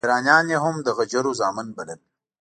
ایرانیان 0.05 0.45
یې 0.53 0.57
هم 0.63 0.75
د 0.85 0.87
غجرو 0.97 1.31
زامن 1.39 1.67
بلل. 1.77 1.99